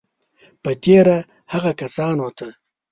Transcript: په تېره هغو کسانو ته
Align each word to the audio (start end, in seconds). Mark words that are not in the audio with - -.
په 0.63 0.71
تېره 0.83 1.17
هغو 1.51 1.71
کسانو 1.81 2.27
ته 2.37 2.47